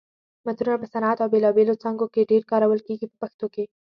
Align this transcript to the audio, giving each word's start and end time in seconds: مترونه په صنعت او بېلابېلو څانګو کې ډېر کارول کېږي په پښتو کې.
مترونه 0.45 0.77
په 0.81 0.87
صنعت 0.93 1.17
او 1.21 1.29
بېلابېلو 1.33 1.79
څانګو 1.81 2.05
کې 2.13 2.29
ډېر 2.31 2.43
کارول 2.51 2.79
کېږي 2.87 3.05
په 3.09 3.17
پښتو 3.23 3.45
کې. 3.53 3.63